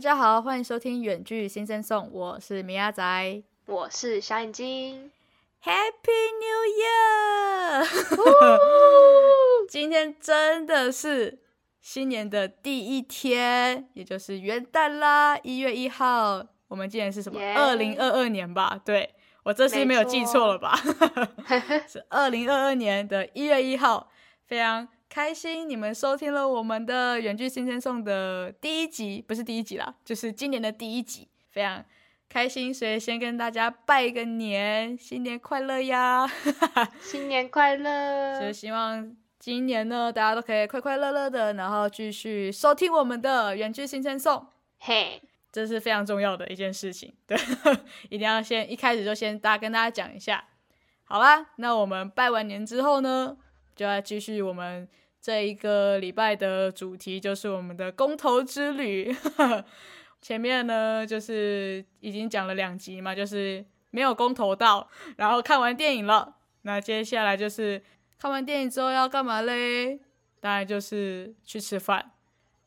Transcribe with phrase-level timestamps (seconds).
[0.00, 5.10] 大家好，欢迎收听远距新生颂，我是米亚仔我是小眼睛。
[5.62, 7.86] ，Happy New Year！
[9.68, 11.40] 今天真的是
[11.82, 16.46] 新年的第一天，也就是元旦啦，一月一号。
[16.68, 17.38] 我们今年是什么？
[17.54, 18.80] 二零二二年吧？
[18.82, 20.80] 对我这次没有记错了吧？
[21.86, 24.08] 是二零二二年的一月一号，
[24.46, 31.84] 非常开心你们收听了我们的远距新生颂的第一集，不是第一集啦，就是今年的第一集，非常
[32.28, 36.30] 开心，所以先跟大家拜个年，新年快乐呀！
[37.02, 38.52] 新年快就乐！
[38.52, 44.46] 希望今年呢，大家都可以快快乐乐的，然后继续收听我们的远距新生颂。
[44.78, 47.36] 嘿，这是非常重要的一件事情， 对，
[48.10, 50.44] 一定要先一开始就先大家跟大家讲一下。
[51.02, 53.36] 好啦，那我们拜完年之后呢，
[53.80, 54.86] 就要继续我们
[55.22, 59.16] 这一个礼拜的主题，就是我们的公投之旅。
[60.20, 64.86] 前面呢，就是已经讲了两集嘛，就是没有公投到，
[65.16, 66.36] 然后看完电影了。
[66.60, 67.82] 那接下来就是
[68.18, 69.98] 看完电影之后要干嘛嘞？
[70.40, 72.10] 当然就是去吃饭。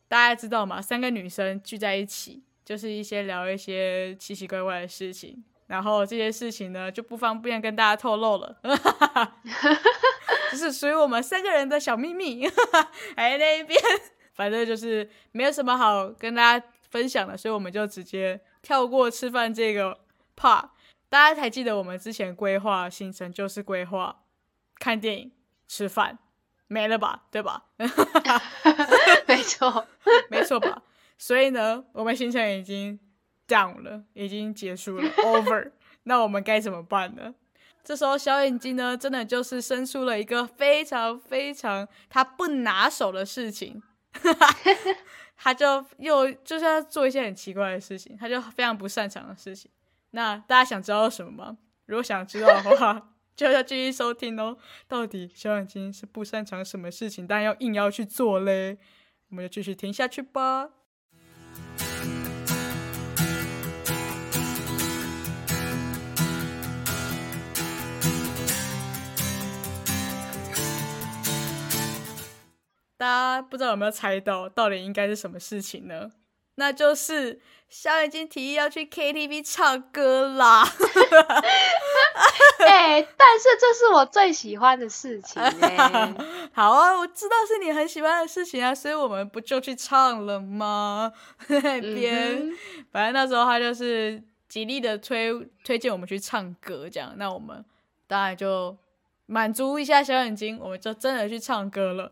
[0.08, 0.82] 大家知道嘛？
[0.82, 8.56] 三个女生聚在一起，就是一些聊一些奇奇怪怪的事情，然后这些事情呢就不方便跟大家透露了，
[10.54, 12.46] 是属于我们三个人的小秘密。
[13.16, 13.78] 哎，那一边
[14.32, 19.98] 反正就是没有什么好跟大家分享的，所以我们就直接跳过吃饭这个
[20.36, 20.68] part。
[21.08, 24.22] 大家还记得我们之前规划行程就是规划
[24.80, 25.32] 看电影、
[25.68, 26.18] 吃饭，
[26.66, 27.24] 没了吧？
[27.30, 27.66] 对吧？
[29.26, 29.86] 没错，
[30.28, 30.82] 没错吧？
[31.16, 32.98] 所以呢，我们行程已经
[33.46, 35.70] down 了，已经结束了，over。
[36.02, 37.34] 那我们该怎么办呢？
[37.84, 43.82] 这时候小眼睛呢，真的就是生出了一个非常非常他不拿手的事情，
[45.36, 49.70] 他就又就是要做一些很奇怪的事情，他就非常不擅长的事情。
[50.12, 51.58] 那大家想知道什么吗？
[51.86, 54.56] 如果想知道的话，就要继续收听哦。
[54.88, 58.78] 到底小眼睛是不擅长什么事情，但要硬要去做嘞？
[59.28, 60.70] 我们就继续听下去吧。
[73.04, 76.10] 大家不知道有没有猜到，到底应该是什么事情呢？
[76.54, 77.38] 那就是
[77.68, 80.64] 小眼睛提议要去 KTV 唱歌啦。
[82.66, 86.14] 哎、但是这是我最喜欢的事情哎、
[86.54, 91.12] 好啊，我知道是你很喜欢的事情啊，所以我们不就去唱了吗？
[91.48, 92.56] 那边，嗯
[92.90, 95.30] 反正那时候他就是极力的推
[95.62, 97.62] 推荐我们去唱歌，这样，那我们
[98.06, 98.74] 当然就
[99.26, 102.10] 满足一下小眼睛，我们就真的去唱歌了。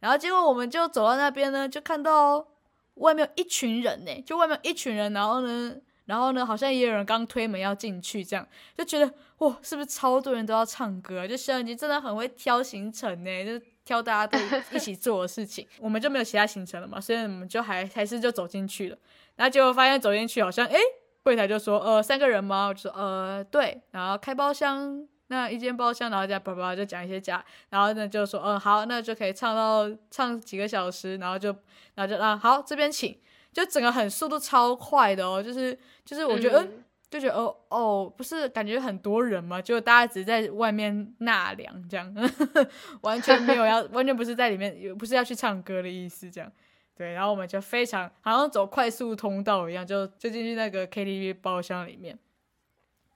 [0.00, 2.46] 然后结果我们就走到那边呢，就看到
[2.94, 5.74] 外面有一群人呢，就外面一群人，然后呢，
[6.06, 11.26] 然后呢，好像也有人刚推门要进去，这样就觉得哇，是不是超多人都要唱歌？
[11.26, 14.38] 就小眼睛真的很会挑行程呢，就挑大家都
[14.76, 15.66] 一起做的事情。
[15.80, 18.96] 我们就没有其他行程了嘛，所以我们就还还是就走进去了。
[19.36, 20.78] 然后结果发现走进去好像诶，
[21.22, 22.68] 柜台就说呃三个人吗？
[22.68, 25.06] 我就说呃对，然后开包厢。
[25.28, 31.54] 那一间包厢，然后加叭叭就讲一些假，然后呢就说，嗯好，那就可以唱到唱几个小时，然后就，
[31.94, 33.18] 然后就啊好这边请，
[33.52, 36.66] 就整个很速度超快的哦，就是就是我觉得，
[37.10, 42.14] 就觉得哦哦，不是感觉很多人嘛，就大家只是在外面纳凉这样，
[43.02, 46.50] 完全没有要， 完全不是在里面，不是要去唱歌的意思这样。
[46.96, 52.18] 对，然后我们就非常好像走快速通道一样，就就进去那个 KTV 包厢里面。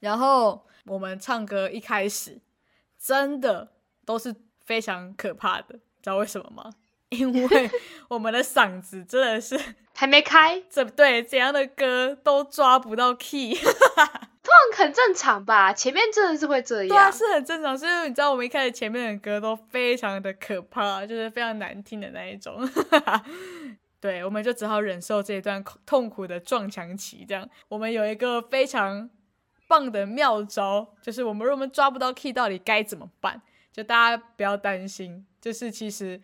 [0.03, 2.41] 然后我们唱歌一开始
[2.99, 3.73] 真的
[4.05, 6.73] 都是非常可怕的，知道为什么吗？
[7.11, 7.71] 因为
[8.11, 9.59] 我们的嗓子真的是
[9.95, 13.55] 还没开， 怎对怎样的歌都抓不到 key，
[14.43, 15.73] 这很正常吧？
[15.73, 17.79] 前面真的是会这样对啊，是很正常。
[17.79, 22.69] 所以你知道，我们一开始前面的歌都非常的可怕，就是非常难听的那一种。
[24.01, 27.25] 对，我们就只好忍受这一段痛苦的撞墙期。
[27.29, 29.09] 这样，我们有一个非常
[29.73, 33.41] 棒的妙招，就是我们如果我们抓不到 key，到底该怎么办？
[33.73, 36.21] 就大家不要担心，就是其实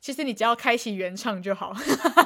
[0.00, 1.72] 其实你只要开启原唱就好，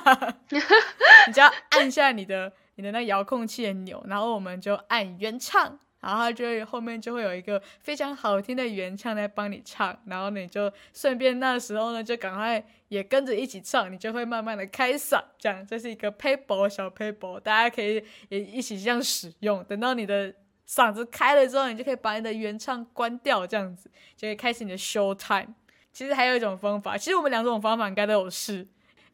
[0.49, 20.35] 你只要按下你的你的那遥控器的钮，然后我们就按原唱，然后它就会后面就会有一个非常好听的原唱在帮你唱，然后你就顺便那时候呢就赶快也跟着一起唱，你就会慢慢的开嗓，这样这是一个 paper 小 paper，大家可以也一起这样使用，等到你的。
[20.71, 25.55] 嗓子开了之后，你就可以把你的原唱关掉，这样子就可以开始你的 show time。
[25.95, 28.69] 其实还有一种方法，其实我们两种方法应该都有试。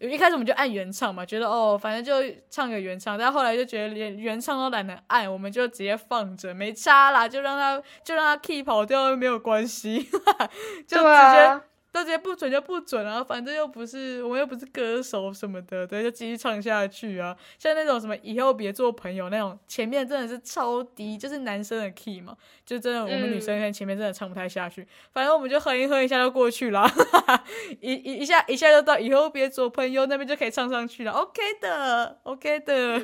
[0.09, 10.09] 一开始我们就按原唱嘛，觉得哦，反正就唱个原唱，但后来就觉得连原唱都懒得按，我们就直接放着，没差啦，就让他就让他 key 跑掉没有关系，
[10.87, 11.61] 就直接。
[11.61, 17.37] 都直接不准就不准啊，反正又不是我们又不是歌手什么的，对，就继续唱下去啊。
[17.59, 22.37] 像那种什么以后别做朋友那种，前面真的是超低，就是男生的 key 嘛，
[22.67, 24.87] 就真的我们女生在前面真的唱不太下去。
[25.13, 26.85] 反正我们就哼一哼一下就过去了，
[27.81, 33.03] 一一一下一下就到以后别做朋友那边就可以唱上去了，OK 的，OK 的。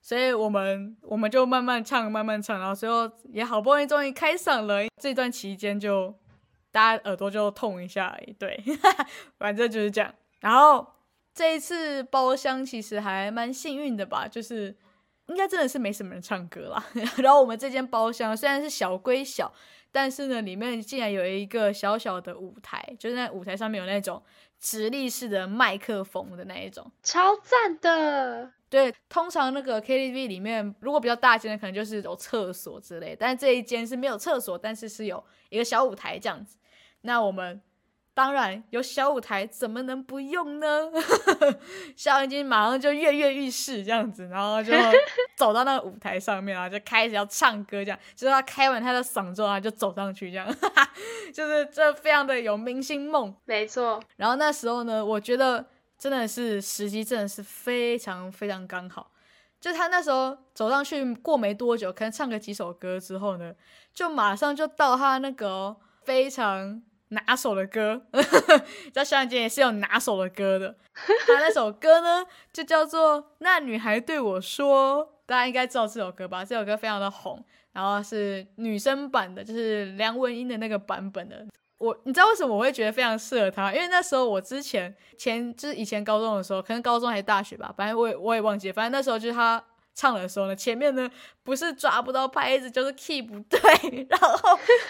[0.00, 4.80] 所以我们我们就慢慢唱慢慢唱，然后最后也好不容易终于开嗓了。
[5.00, 6.14] 这段期间就。
[6.76, 8.62] 大家耳朵就痛一下而已，对，
[9.38, 10.14] 反正就是这样。
[10.40, 10.86] 然后
[11.32, 14.76] 这一次包厢其实还蛮幸运的吧，就是
[15.28, 16.84] 应该真的是没什么人唱歌啦。
[17.16, 19.50] 然后我们这间包厢虽然是小归小，
[19.90, 24.22] 但是呢，里面竟然有一个小小的舞台，就是那舞台上面有那种
[24.60, 28.52] 直立式的麦克风的那一种，超赞的。
[28.68, 36.58] 对，通常那个 KTV 里面，如果比较大间的，可能就是有厕所之类，但是这一间是没有厕所，但是是有一个小舞台这样子。
[37.06, 37.62] 那我们
[38.12, 40.90] 当然有小舞台，怎么能不用呢？
[41.94, 44.72] 小眼睛马上就跃跃欲试这样子，然后就
[45.36, 50.46] 走到那个舞台上面啊，就开始要唱歌，这样就是他开完他的嗓之后啊，就走上去这样，
[51.32, 54.02] 就是这非常的有明星梦，没错。
[54.16, 55.66] 然后那时候呢，我觉得
[55.98, 59.10] 真的是时机真的是非常非常刚好，
[59.60, 63.52] 就他那时候走上去过没多久，可能唱个几首歌之后呢，
[63.92, 66.82] 就马上就到他那个非常。
[67.08, 68.02] 拿手的歌，
[68.92, 70.74] 在小眼睛也是有拿手的歌的。
[70.94, 76.44] 他那首歌呢，就叫做《那女孩对我说》，大家应该知道这首歌吧？
[76.44, 81.46] 这首歌非常的红，然后是女生版的，就是梁文音的那个版本的。
[81.78, 83.72] 我，你知道为什么我会觉得非常适合他？
[83.72, 89.62] 因为那时候我之前前就是以前高中的时候，可能高中还是大学吧，反正我也我也忘记，反正那时候就是他。
[89.96, 91.10] 唱的时候呢，前面呢
[91.42, 93.58] 不是抓不到拍子，就是 key 不对，
[94.10, 94.28] 然后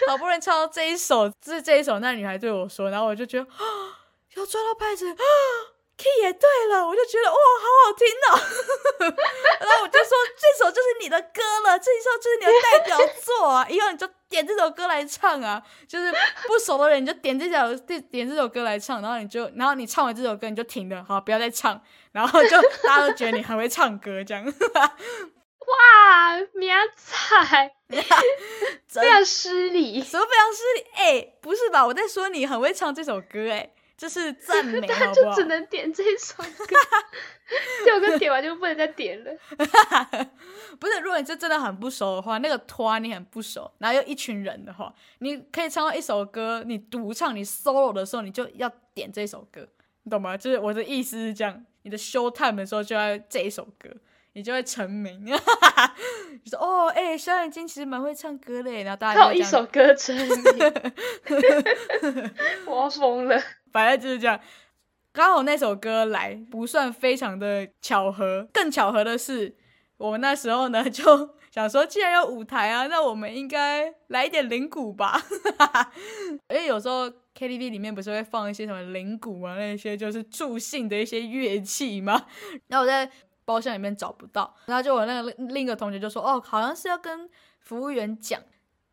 [0.07, 3.63] 好不容易唱到这一首，是这一首，那女孩对我说，然后我就觉得啊，
[4.35, 5.15] 要抓到拍子啊，
[5.97, 9.15] key 也对了，我就觉得哇，好好听哦，
[9.61, 16.11] 然后我就说这首就是你的歌了，这一首就是你的代表作啊，以后你就点这首歌来唱啊，就是
[16.47, 21.81] 不熟的人你就点这首点点这首歌来唱，然后你就然后你唱完这首歌你就停了，好，不要再唱。
[22.17, 22.49] 然后就
[22.83, 24.43] 大家都觉得你很会唱歌，这样。
[24.43, 27.71] 哇，明仔，
[28.87, 30.85] 非常失礼，什么非常失礼？
[30.95, 31.85] 哎，不是吧？
[31.85, 35.13] 我在说你很会唱这首歌，哎，这是赞 美，好不好？
[35.13, 36.75] 就只能点这首歌，
[37.85, 39.31] 这首歌点完就不能再点了。
[40.79, 49.67] 不是，如果你是真的很不熟的话，那个团你很不熟，然后又一群人的话，你可以唱到一首歌，你独唱你 solo 的时候，你就要点这首歌，
[50.07, 50.37] 你懂吗？
[50.37, 51.65] 就是我的意思是这样。
[51.81, 53.89] 你的 show time 的时候就要这一首歌，
[54.31, 55.25] 你就会成名。
[55.25, 55.31] 你
[56.49, 60.27] 说哦，哎，小眼睛其实蛮会唱歌嘞，然后大家靠一首歌成名，
[62.65, 63.37] 我要疯了。
[63.73, 64.39] 反正就是这样，
[65.11, 69.57] 刚好那首歌来不算非常的巧合，更巧合的是，
[69.97, 71.03] 我们那时候呢就
[71.61, 75.21] 想说，既然有舞台啊，那我们应该来一点铃鼓吧，
[76.49, 77.11] 因为有时候。
[77.37, 82.25] KTV 里面不是会放一些什么铃鼓啊，那些就是助兴的一些乐器吗？
[82.65, 83.07] 然后我在
[83.45, 88.41] 包厢里面找不到，然后就我那个另一个同学就说：“哦，好像是要跟服务员讲。”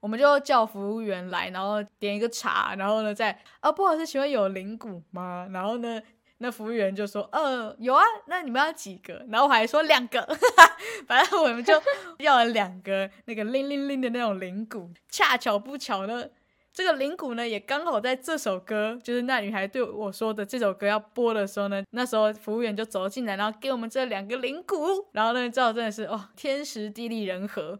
[0.00, 5.49] 我们就叫服务员来，然后点一个茶，然后呢再啊，不好意思，请问有铃鼓吗？
[5.50, 5.99] 然后呢，
[6.38, 10.21] 那服务员就说：“呃，有啊，那你们要几个？”然后我还说两个，
[11.07, 11.73] 反正我们就
[12.19, 16.26] 要了两个那个铃铃铃的那种铃鼓，恰巧不巧呢。
[16.73, 27.79] 这个铃鼓呢，也刚好在这首歌，就是那女孩对我说的这首歌要播的时候呢，那时候服务员就走进来，然后给我们这两个铃鼓，然后呢，知道真的是哦，天时地利人和，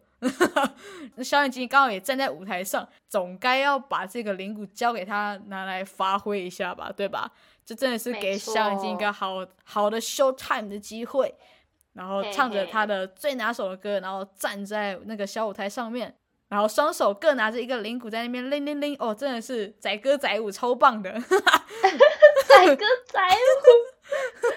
[1.17, 7.33] 那小眼睛刚好也站在舞台上，总该要把这个铃鼓交给他拿来发挥一下吧，对吧？
[7.65, 11.35] 这真的是给小眼睛一个好好的 show time 的机会，
[11.95, 16.15] 然后唱着他的最拿手的歌，然后站在那个小舞台上面。
[16.47, 21.11] 然后双手各拿着一个铃鼓在那边铃铃铃，哦，真的是载歌载舞，超棒的！
[22.47, 23.29] 载歌载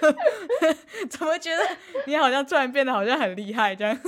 [0.04, 1.64] 舞， 怎么觉得
[2.06, 4.00] 你好像突然变得好像很厉害这样？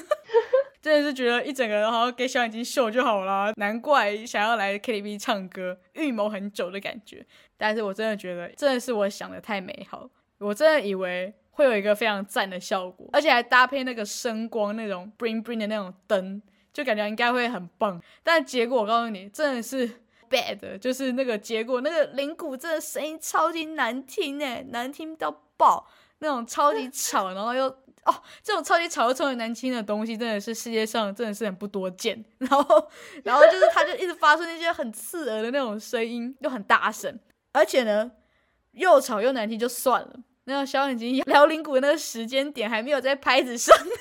[0.82, 7.26] 真的是觉得一整个人好像给小眼睛秀就好了，难怪想要来 KTV 唱歌，预谋很久的感觉。
[7.58, 16.42] 但是我真的觉得，真的是我想的太美好，我真的以为会有一个非常赞的效果，而且还搭配那个声光那种 bling bling 的那种灯。
[16.72, 19.90] 就感觉应该会很棒，但结果我告诉你，真的是
[20.30, 25.88] bad，就是那个结果，那个铃鼓真的声音超级难听哎，难听到爆，
[26.20, 27.76] 那种超级吵，然后又
[28.10, 32.26] 哦，这种超级吵又超级难听的东西，真的是世界上真的是很不多见。
[32.40, 32.90] 然后，
[33.24, 37.20] 然后就是他就一直发出那些很刺耳的那种声音，又很大声，
[37.54, 38.12] 而且呢，
[38.72, 43.86] 又吵又难听就算了，那个小眼睛摇铃鼓的那个时间点还没有在拍子上， 哇，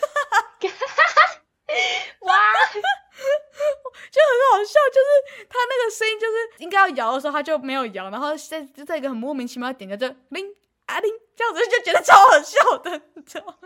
[4.10, 6.32] 就很好笑，就是他那个声音，就是
[6.64, 10.46] 应该要摇的时候他就没有摇，然后在就在一个很莫名其妙的点，就铃
[10.88, 13.58] 阿玲这样子，就觉得超好笑的，你知道？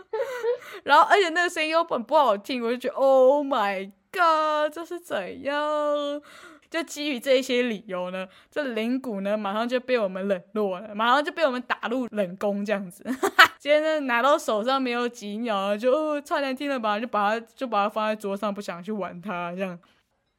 [0.83, 6.21] 然后而且那个声音又很不好听，我就觉得 Oh my God，这是怎样？
[6.69, 13.03] 就基于这一些理由呢，这铃鼓呢马上就被我们冷落了，马上就被我们打入冷宫这样子。
[13.59, 19.79] 今天呢拿到手上没有几秒，就哦超难听了吧，就把它就把它放在桌上，不想去玩它这样。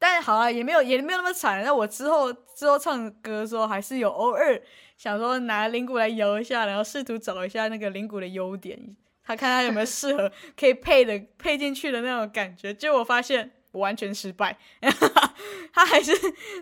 [0.07, 1.65] 但好啊，也没有也没有那么惨。
[1.65, 4.61] 那我之后之后唱歌的时候，还是有偶尔
[4.99, 8.79] 想说拿铃鼓来摇一下，然后试图找一下那个铃鼓的优点，
[9.25, 12.75] 他看他有没有适合可以配的配进去的那种感觉。
[12.75, 14.59] 结果我发现我完全失败，
[15.73, 16.13] 他还是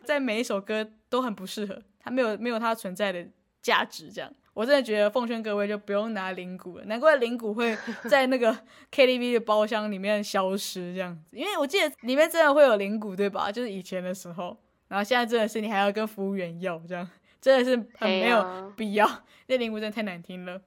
[0.05, 3.27] 在每一首歌都很不适合，他没有没有他存在的
[3.61, 4.09] 价值。
[4.13, 7.77] 这样，我真的觉得奉劝各位就不用拿灵鼓了，难怪灵鼓会
[8.09, 8.57] 在那个
[8.93, 13.51] KTV 的包厢里面消失这样子，因为我记得里面真的会有灵鼓，对吧？
[13.51, 14.57] 就是以前的时候，
[14.89, 17.09] 然后现在真的是你还要跟服务员要，这样
[17.41, 19.09] 真的是很没有必要，
[19.47, 20.61] 那灵鼓真的太难听了。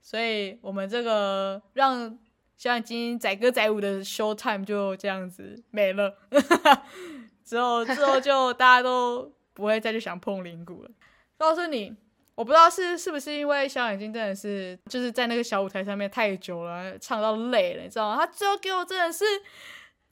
[0.00, 2.18] 所以我们这个让
[2.56, 6.16] 像今天载歌载舞的 show time 就这样子没了，
[7.44, 10.90] 之后之后就大家都不会再去想碰灵鼓了。
[11.36, 11.94] 告诉你，
[12.36, 18.16] 我不知道是是不是因为小眼睛真的是就是在那个小舞台上面太久了，唱到累了，你知道吗？
[18.16, 19.24] 他最后给我真的是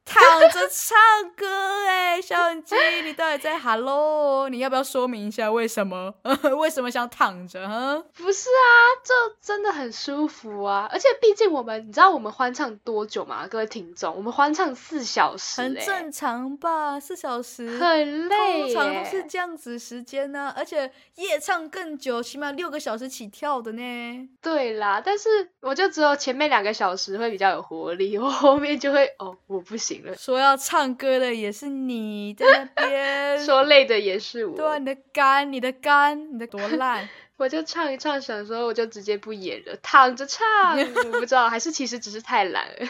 [0.04, 0.96] 躺着唱
[1.34, 1.46] 歌
[1.87, 4.49] 哎、小眼睛，你到底在 hello？
[4.49, 6.14] 你要不要说明一下为什么？
[6.58, 7.66] 为什么想躺着？
[7.66, 8.02] 哈？
[8.16, 8.68] 不是啊，
[9.02, 10.88] 这真的很舒服啊！
[10.92, 13.46] 而且毕竟我们，你知道我们欢唱多久吗？
[13.49, 17.78] 各位听众，我们欢唱四小时、欸，很正常吧，四小时。
[17.78, 19.25] 很累通常都是。
[19.25, 24.28] 这样子时间呢、而且夜唱更久，起码六个小时起跳的呢。
[24.40, 30.17] 对啦，但是我就只有前面两个小时会比较有活力， 我后面就会哦，我不行了。
[30.17, 37.07] 说要唱歌的也是你在那边， 说累的也是我，对啊，你的肝，你的肝，你的多烂。
[37.37, 40.47] 我就唱一唱，想说我就直接不演了，躺着唱。
[40.79, 42.89] 我不知道，还是其实只是太懒了。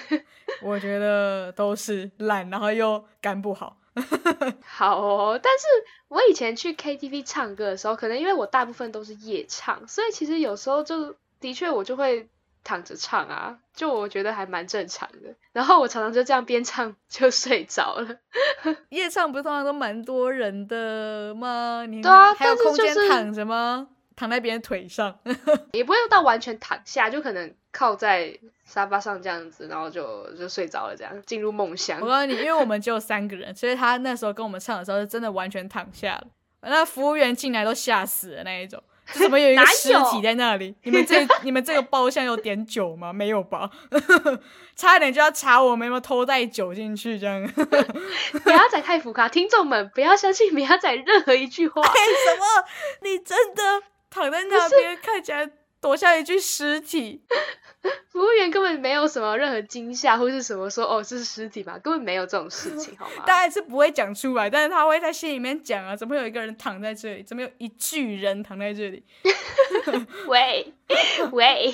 [0.62, 3.78] 我觉得都是懒，然后又肝不好。
[4.62, 5.66] 好哦，但是
[6.08, 12.28] 我以前去 KTV 唱歌的时候，可能因为我大部分都是夜唱，所以其实有时候就的确我就会
[12.64, 15.34] 躺着唱啊，就我觉得还蛮正常的。
[15.52, 18.16] 然后我常常就这样边唱就睡着了。
[18.90, 21.84] 夜唱不是通常都蛮多人的吗？
[21.86, 23.86] 你对啊还有空间躺着吗？
[24.16, 25.18] 躺在别人腿上，
[25.72, 32.06] 也不会到完全躺下，就可能靠在沙发上这样子，然后就就睡着了，这样进入梦乡我。
[32.06, 36.26] 告诉你，因为我们只有三个人，所以他那时候跟我们唱的时候是真的完全躺下了。
[36.60, 40.74] 那服务员进来都吓死了那一种，就 怎么有一个尸体在那里？
[40.84, 43.12] 你们这你们这个包厢有点酒吗？
[43.12, 43.70] 没有吧？
[44.76, 47.46] 差一点就要查我们有没有偷带酒进去，这样。
[48.42, 51.82] 不要仔太浮夸，听众们不要相信不要仔任何一句话。
[51.82, 52.44] 哎，什么？
[53.02, 55.48] 你真的躺在那边，看起来
[55.88, 57.22] 多像一具尸体？
[58.08, 63.24] 服务员根本没有什么任何惊吓或是什么说哦这是尸体吧，根本没有这种事情，好吗？
[63.28, 67.22] 当然是不会讲出来，但是他会在心里面讲啊，怎么会有一个人躺在这里？
[67.22, 69.04] 怎么有一具人躺在这里？
[70.26, 70.72] 喂
[71.32, 71.70] 喂，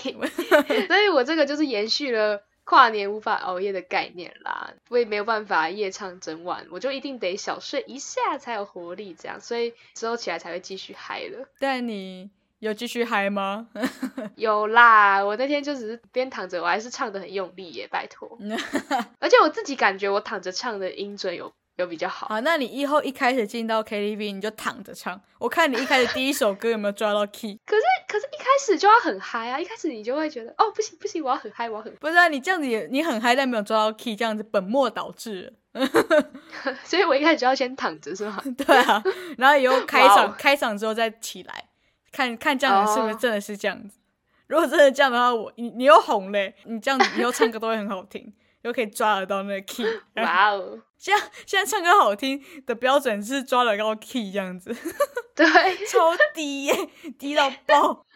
[0.88, 4.73] 所以我这个就是延续了跨年无法熬夜的概念啦。
[4.88, 11.49] 我也没有办法夜唱整晚，我就一定得小睡一下才有活力，这样，所以之后起来才会继续嗨了。
[11.61, 13.67] 但你有继续嗨吗？
[14.37, 18.38] 有啦，我那天就只是边躺着，我还是唱的很用力耶，拜托。
[19.19, 22.29] 而且我自己感觉我躺着唱的音准有有比较好。
[22.29, 27.59] 好，那你以后一开始进到 KTV 你就躺着唱，我看你一开始第一首歌有没有抓到 key？
[27.64, 29.59] 可是可是一开始就要很嗨啊！
[29.59, 35.52] 一开始你就会觉得哦不行不行，我要很嗨，我要很，不是啊，你这样子也你很嗨，但没有抓到 key，这样子本末倒置了。
[36.85, 38.43] 所以我一开始就要先躺着是吗？
[38.59, 39.02] 对啊，
[39.38, 41.64] 然后以后开场开场之后再起来，
[42.12, 43.99] 看看这样子是不是哦真的是这样子。
[44.47, 49.87] 如果真的这样的话，我你你又红嘞，你这样子以后唱歌都会很好听，又可以抓得到那个 key。
[50.17, 54.75] 哇哦， 现在现在唱歌好听的标准是抓得到 key 这样子，
[55.37, 55.47] 对，
[55.87, 56.75] 超低耶，
[57.19, 58.07] 低到爆。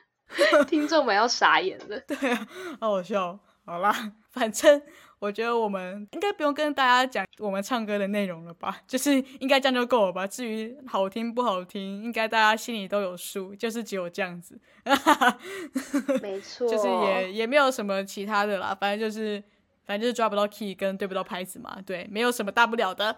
[0.67, 2.01] 听众们要傻眼了。
[2.01, 2.49] 对啊，
[2.81, 3.39] 好好笑。
[3.67, 4.83] 好啦，反正
[5.19, 10.27] 我觉得我们应该不用跟大家讲我们唱歌的内容了吧，就是应该这样就够了吧。
[10.27, 14.59] 至于好听不好听，应该大家心里都有数，就是只有这样子。
[16.21, 19.43] 没错，就是也也没有什么其他的啦，反正就是
[19.87, 23.17] 反正就是抓不到 key 跟对不到拍子嘛，对，没有什么大不了的。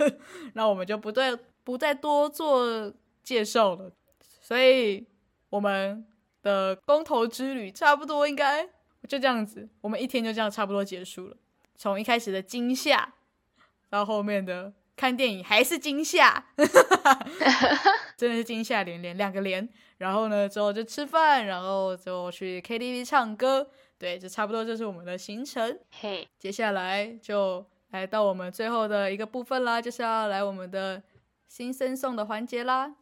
[0.54, 3.90] 那我们就不对不再多做介绍了，
[4.40, 5.06] 所以
[5.50, 6.06] 我们
[6.42, 8.66] 的公投之旅差不多应该
[9.08, 11.36] 就这样子，我们一天就这样差不多结束了。
[11.74, 13.14] 从一开始的惊吓，
[13.88, 16.46] 到后面的看电影还是惊吓，
[18.16, 19.68] 真的是惊吓连连，两个连。
[19.98, 23.68] 然后呢，之后就吃饭，然后就去 KTV 唱歌，
[23.98, 25.78] 对，就差不多就是我们的行程。
[25.90, 31.02] 嘿，接下来就来到我们最后的一个部分啦，就是要来我们的
[31.46, 32.94] 新生送的环节啦。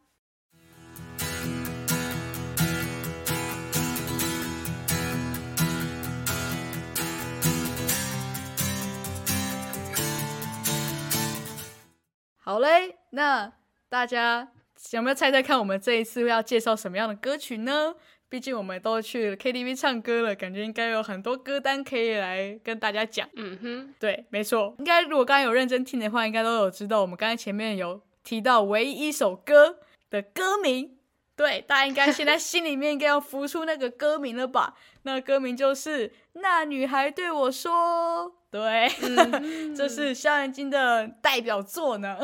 [12.43, 13.53] 好嘞，那
[13.87, 14.51] 大家
[14.93, 17.93] 有没有猜猜看，我们这一次要介绍什么样的歌曲呢？
[18.29, 23.29] 毕竟我们都去 KTV 唱歌了，感觉应该有很多歌单可以来跟大家讲。
[23.35, 29.77] 嗯哼，对，没错，应该如果刚刚有认真听的话，应该都有知道我们刚才前面有提到唯一一首歌
[30.09, 30.97] 的歌名。
[31.41, 34.75] 对，大家应该现在心里面应该要浮出那个歌名了吧？
[35.03, 38.31] 那歌名就是《那女孩对我说》。
[38.51, 38.87] 对，
[39.75, 42.15] 这是萧炎金的代表作呢。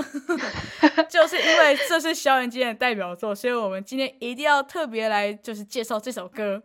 [1.10, 6.62] 就是因为这是萧炎金的代表作，所以我们今天一定要特别来，就是介绍这首歌。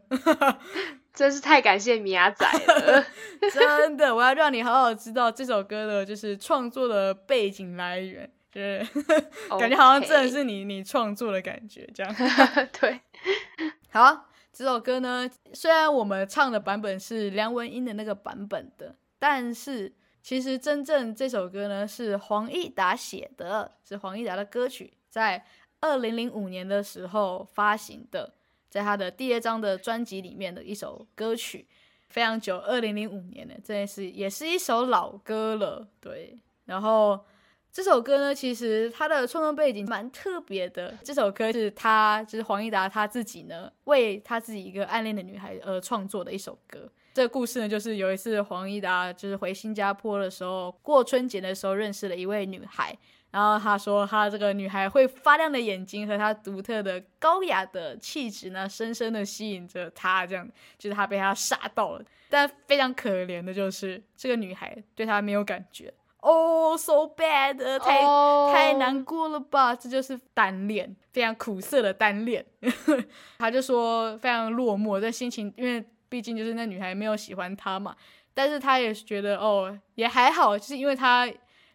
[1.14, 3.06] 真是太感谢米亚仔了，
[3.50, 8.86] 真的，我要让你好好知道这首歌的，就是创作的背景来源，就是
[9.58, 12.14] 感觉好像真的是你你创作的感觉，这样。
[12.78, 13.00] 对，
[13.90, 18.94] 好，这首歌呢，虽然我们唱的版本是梁文音的那个版本的。
[19.18, 25.46] 但是其实真正这首歌呢是黄义达写的，是黄义达的歌曲，在
[25.80, 28.34] 二零零五年的时候发行的，
[28.68, 31.68] 在他的第二张的专辑里面的一首歌曲，
[32.08, 36.36] 非常久，二零零五年的，这也是也是一首老歌了，对。
[36.64, 37.24] 然后
[37.72, 46.86] 这首歌呢，其实它的创作背景蛮特别的，这首歌是他就是黄义达他自己呢为他自己一个暗恋的女孩而创作的一首歌。
[47.14, 52.94] 这个故事呢，就是有一次黄义达就是回新加坡的时候，过春节的时候认识了一位女孩，
[53.30, 62.04] 然后他说他这个女孩会发亮的眼睛和她独特的高雅的气质呢，深深的吸引着他，这样就是他被他杀到了。
[62.28, 68.00] 但非常可怜的就是这个女孩对他没有感觉，Oh so bad，太
[68.52, 69.76] 太难过了吧？
[69.76, 72.44] 这就是单恋，非常苦涩的单恋。
[73.38, 75.84] 他就说非常落寞，这心情因为。
[76.12, 77.96] 毕竟就是那女孩没有喜欢他嘛，
[78.34, 81.26] 但是他也觉得哦也还好，就是因为他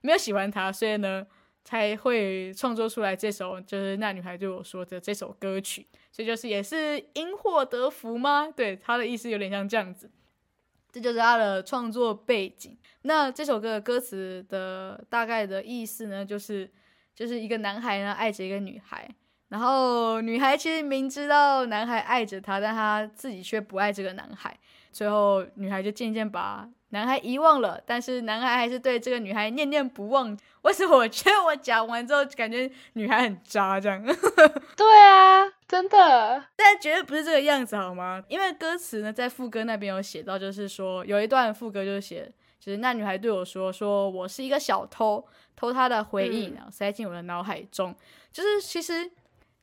[0.02, 1.26] 没有喜欢他，所以呢
[1.66, 8.48] 才会创作出来这首就是那女孩对我说的这首歌曲，所以就是也是因祸得福吗？
[8.56, 10.08] 对，他的意思有点像这样子，
[10.98, 12.76] 这就是他的创作背景。
[13.04, 16.68] 那这首歌的歌词的大概的意思呢，就是
[17.14, 19.08] 就是一个男孩呢爱着一个女孩。
[19.50, 24.58] 然后女孩其实明知道男孩爱着她，但她自己却不爱这个男孩。
[24.92, 30.38] 最后女孩就渐渐把男孩遗忘了，但是男孩还是对这个女孩念念不忘。
[30.62, 34.02] 为什么我觉得我讲完之后感觉女孩很渣这样？
[34.76, 38.24] 对啊，真的，但绝对不是这个样子好吗？
[38.28, 47.94] 因为歌词呢在副歌那边有写到，就是说有一段副歌就是写，就是那女孩对我说：“说我是一个小偷，偷她的回忆，然后塞进我的脑海中。”
[48.32, 49.12] 就是其实。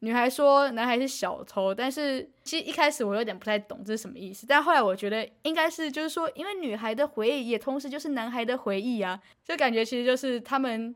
[0.04, 10.94] 女孩说男孩是小偷，但是其实一开始我有点不太懂这是什么意思，但后来我觉得应该是就是说，因为女孩的回忆也同时就是男孩的回忆啊，就感觉其实就是他们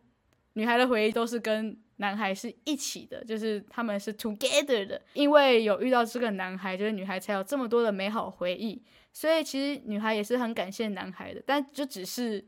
[0.52, 12.44] 女孩的回忆都是跟男孩是一起的，就是他们是 together 的，因为有遇到这个男孩，就是女孩才有这么多的美好回忆，所以其实女孩也是很感谢男孩的，但就只是。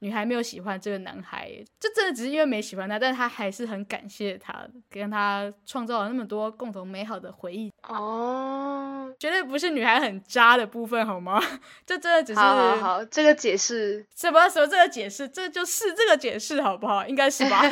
[0.00, 7.72] 女孩没有喜欢这个男孩，就真的只是因为没喜欢他，但是他还是很感谢他，跟他创造了那么多共同美好的回忆。
[7.82, 11.42] 哦，绝对不是女孩很渣的部分，好吗？
[11.84, 17.04] 这真的只是好好好，这个解释什么什么这个解释，这就是这个解释，好不好？
[17.06, 17.62] 应该是吧？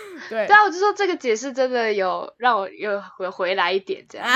[0.30, 4.26] 对，对啊，我就说这个解释真的有让我有回回来一点这样，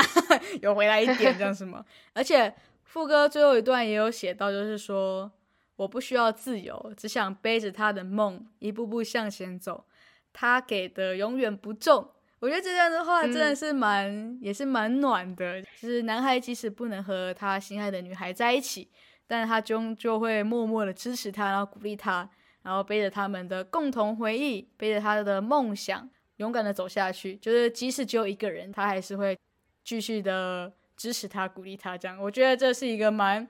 [0.61, 1.83] 有回来一点这样是吗？
[2.13, 5.31] 而且副歌最后一段也有写到，就是说。
[5.75, 9.85] 我不需要自由，只想背着他的梦一步步向前走。
[10.31, 12.09] 他给的永远不重。
[12.39, 15.61] 我觉得这样的话真的是蛮，也是蛮暖的。
[15.61, 18.89] 就是男孩即使不能和他心爱的女孩在一起，
[19.27, 22.29] 但是他终究会默默的支持他，然后鼓励他，
[22.63, 27.35] 然后背着他们的共同回忆，背着他的梦想，勇敢的走下去。
[27.37, 29.37] 就是即使只有一个人，他还是会
[29.83, 30.71] 继续的。
[30.95, 33.45] 支持他、鼓励他，这样我觉得这是一个蛮，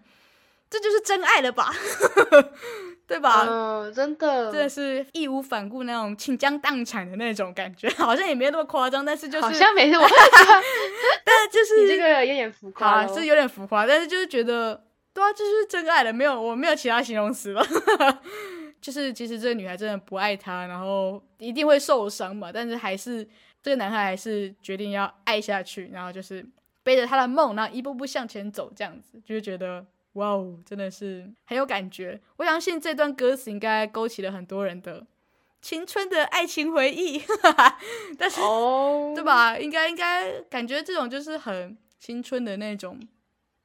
[0.73, 1.71] 这就是真爱了吧，
[3.05, 3.45] 对吧？
[3.47, 10.07] 嗯，真的，真的是义无反顾那种倾家荡产的那种感觉， 好像也没那么夸张，但是就是好像没那么，
[11.23, 14.83] 但是就是你这个有点浮夸啊，咯是有点浮夸，但是就是觉得，
[15.13, 17.63] 对啊，这就是真爱了，没有我没有其他形容词了。
[18.81, 23.25] 就是其实这个女孩真的不爱他，然后一定会受伤嘛，但是还是
[23.61, 26.45] 这个男孩还是决定要爱下去，然后就是
[26.83, 32.19] 背着他的梦，然后一步步向前走，这样子就是觉得哇哦，真的是很有感觉。
[32.37, 35.05] 我相信这段歌词应该勾起了很多人的
[35.61, 37.21] 青春的爱情回忆，
[38.17, 39.23] 但是哦，对？
[39.23, 39.57] 吧？
[39.57, 42.99] 应该应该感觉这种就是很青春的那种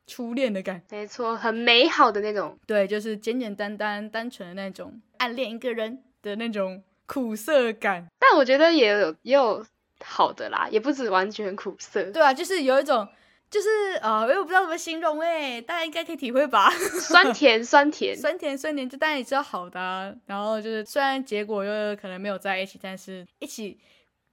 [0.06, 2.58] 初恋的感觉没错，很美好的那种。
[2.66, 8.06] 对，就是简简单单、单纯的那种暗恋一个人的那种苦涩感。
[8.18, 9.66] 但我觉得也有也有
[10.04, 13.06] 好的啦，也不止完全苦涩，对啊，就是有一种，
[13.50, 13.68] 就是
[14.02, 16.70] 呃，我也不知道怎么形容哎，大家应该可以体会吧。
[16.70, 18.16] 酸 甜 酸甜。
[18.16, 20.14] 酸甜酸甜，就当然也知道好的、啊。
[20.26, 23.78] 然后就是虽然结果又可能没有在一起，但是一起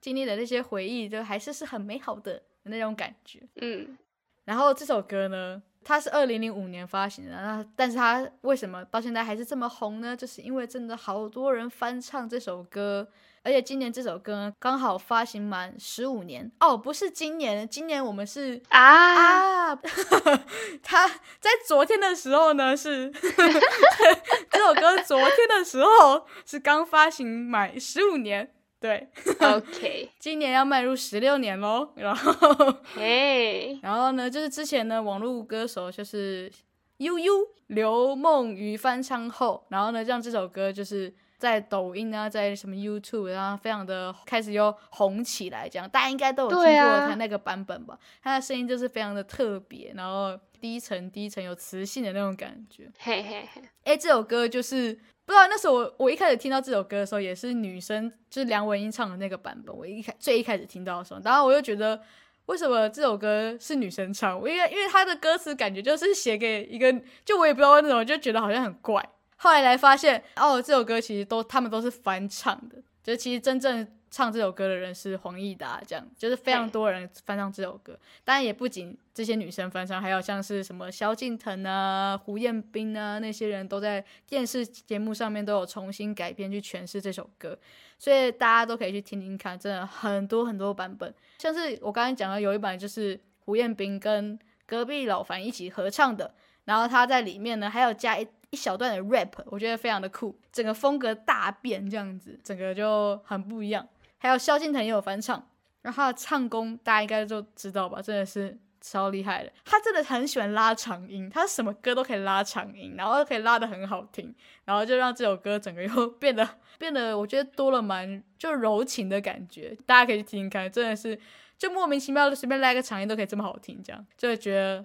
[0.00, 3.40] 经历的那些回忆，就还是是很美好的那种感觉。
[3.56, 3.96] 嗯，
[4.44, 10.16] 然后这首歌呢，它是二零零五年发行的，那但是它为什么到现在还是这么红呢？
[10.16, 13.06] 就是因为真的好多人翻唱这首歌，
[13.44, 16.50] 而且今年这首歌刚好发行满十五年。
[16.58, 19.80] 哦，不是今年，今年我们是啊，啊，
[20.82, 21.06] 他
[21.38, 23.08] 在昨天的时候呢是
[24.50, 28.50] 这首歌昨天的时候是刚发行满十五年，
[28.86, 29.08] 对
[29.40, 32.72] ，OK， 今年要迈入十六年喽，然后。
[32.94, 36.50] 嘿，然后呢，就是之前呢，网络歌手就是
[36.98, 37.32] 悠悠
[37.66, 47.98] 刘梦瑜翻唱后，然后呢，让这首歌就是在抖音啊，在什么 YouTube 啊，非常的开始又红起来，这样大家应该都有听过他那个版本吧？
[48.22, 52.88] 他的声音就是非常的特别，然后低沉低沉有磁性的那种感觉。
[53.00, 54.96] 嘿嘿嘿，哎，这首歌就是
[55.26, 62.00] 不知道那时候我我一开始听到这首歌的时候，也是女生就是梁文音唱的那个版本，我一开最一开始听到的时候，然后我又觉得。
[62.46, 64.36] 为什么这首歌是女生唱？
[64.38, 69.04] 因为因为她的歌词感觉就是写给一个，就我也不知道为什么，就觉得好像很怪。
[69.34, 77.96] 后来来发现，哦，这首歌其实都他们都是翻唱的，就是其实真正唱这首歌的人是黄义达，这样就是非常多人翻唱这首歌。
[78.24, 87.56] 当然也不仅这些女生翻唱，还有像是什么萧敬腾啊、胡彦斌啊那些人都在电视节目上面都有重新改编去诠释这首歌，
[87.96, 91.14] 所以大家都可以去听听看，真的很多很多版本。
[91.38, 103.86] 像是我刚才讲的，有一版就是胡彦斌跟隔壁老樊一起合唱的，然后他在里面呢还有加一一小段的 rap，我觉得非常的酷，整个风格大变这样子，整个就很不一样。
[104.18, 105.48] 还有萧敬腾也有翻唱，
[105.82, 109.52] 然后他的唱功大家应该都知道吧，真的是超厉害的。
[109.64, 119.76] 他真的很喜欢拉长音，他什么歌都可以拉长音，然后可以拉的很好听，然后就让这首歌整个又变得 变得，我觉得多了蛮就柔情的感觉。
[119.86, 121.18] 大家可以去听听看，真的是
[121.58, 124.84] 就莫名其妙的随便拉个长音都可以这么好听，这样就会觉得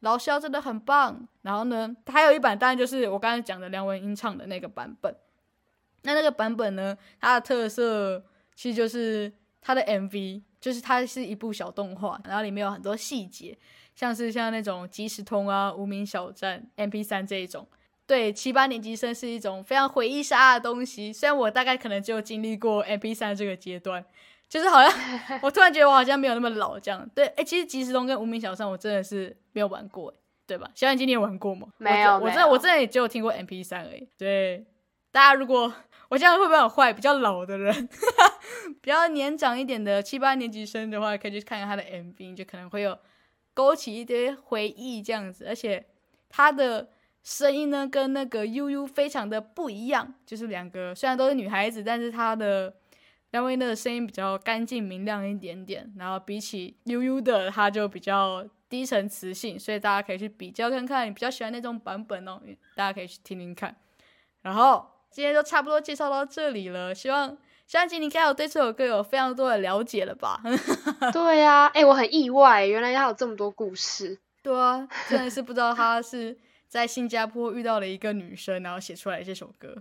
[0.00, 1.26] 老萧真的很棒。
[1.42, 5.14] 然后呢，还有一版当然就是我刚才讲的梁文音唱的那个版本。
[6.02, 13.58] 那那个版本呢，它的特色其实就是它的 MV，就是它是一部小动画，然后里面有很多细节，
[13.94, 17.66] 像是像那种即时通啊、无名小站、MP 三这一种。
[18.10, 24.04] 对七八年级生是一种非常回忆杀的东西，虽然我大概可能只有经历过 MP 三这个阶段，
[24.48, 24.92] 就是好像
[25.42, 27.08] 我突然觉得我好像没有那么老这样。
[27.14, 30.12] 对，哎，其实即时通跟无名小站我真的是没有玩过，
[30.44, 30.68] 对吧？
[30.74, 31.68] 小冉今天有玩过吗？
[31.78, 34.08] 没有我真的我真的也只有听过 MP 三而已。
[34.18, 34.64] 对，
[35.12, 35.72] 大家如果
[36.08, 36.92] 我这样会不会很坏？
[36.92, 37.88] 比较老的人，
[38.82, 42.98] 比较年长一点的七八年级生的话，可以去看看他的 MV，就可能会有
[43.54, 45.46] 勾起一堆回忆这样子。
[45.46, 45.86] 而且
[46.28, 46.88] 他的
[47.22, 52.74] 声音呢，跟那个悠悠非常的不一样，就是两个虽然都是女孩子，但是她的
[53.30, 62.40] 梁文音的声音比较干净明亮一点点，然后比起悠悠的，她就比较低沉磁性，所以大家可以去比较看看，你比较喜欢那种版本哦，
[62.74, 63.76] 大家可以去听听看。
[64.42, 70.40] 然后今天就差不多介绍到这里了，希望相信你应该有对这首歌有非常多的了解了吧？
[71.12, 74.18] 对呀、啊，哎、我很意外，原来他有这么多故事。
[74.42, 76.36] 对啊，真的是不知道他是
[76.70, 79.74] 在新加坡遇到了一个女生，然后写出来这首歌，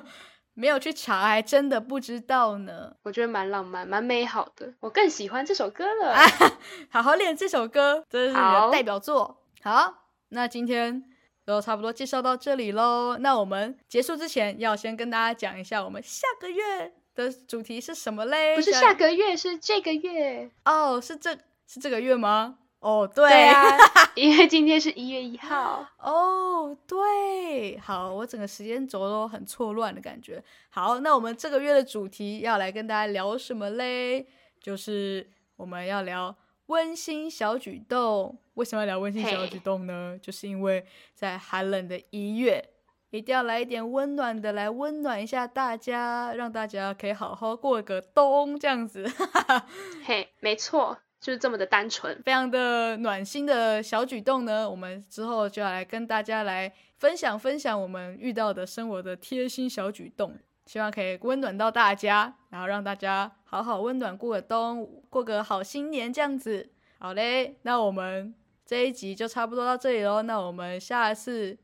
[0.52, 2.94] 没有去查，还真的不知道呢。
[3.02, 6.14] 我觉得蛮浪漫、蛮美好的，我更喜欢这首歌了。
[6.90, 9.42] 好好练这首歌，这是你的代表作。
[9.62, 11.02] 好，那今天
[11.46, 13.16] 就差不多介绍到这里喽。
[13.18, 18.54] 那我们结束之前，要先跟大家讲一下我们下个月的主题是什么嘞？
[18.54, 20.50] 不是下个月，是这个月。
[20.66, 21.34] 哦，是这
[21.66, 22.58] 是这个月吗？
[22.84, 23.78] 哦，对对啊，
[24.14, 25.86] 因为今天是一月一号。
[25.98, 30.44] 哦，对，好，我整个时间轴都很错乱的感觉。
[30.68, 34.26] 好，那我们这个月的主题要来跟大家聊什么嘞？
[34.60, 38.38] 就是我们要聊温馨小举动。
[38.52, 40.18] 为什么要聊温馨小举动呢？
[40.20, 42.68] 就是因为在寒冷的一月，
[43.08, 49.10] 一定要来一点温暖的，来温暖一下大家，让大家可以好好过个冬，这样子。
[50.04, 50.98] 嘿，没错。
[51.24, 54.68] 就是这么的单纯，非常的暖心的小举动呢。
[54.68, 66.68] 我们之后就要来跟大家来分享分享我们遇到的生活的贴心小举动，希望可以温暖到大家，然后让大家好好温暖过个冬，过个好新年这样子。
[66.98, 68.34] 好嘞，那我们
[68.66, 70.20] 这一集就差不多到这里喽。
[70.20, 71.56] 那我们下次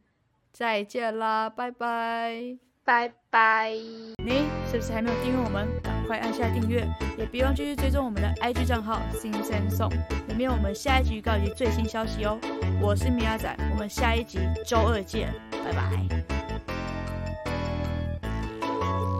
[0.50, 2.56] 再见啦，拜拜。
[2.82, 3.72] 拜拜！
[3.72, 5.99] 你是不是还没有订阅我们？
[6.10, 6.84] 快按下订阅，
[7.16, 9.92] 也别忘继续追踪我们的 IG 账号 Sing Sing Song，
[10.26, 12.36] 里面有我们下一集预告及最新消息哦。
[12.82, 15.32] 我是米亚仔，我们下一集周二见，
[15.64, 16.29] 拜拜。